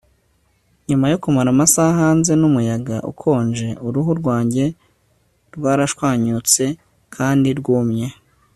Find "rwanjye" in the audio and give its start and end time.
4.19-4.65